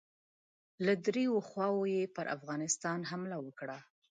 [0.85, 3.77] د دریو خواوو یې پر افغانستان حمله وکړه.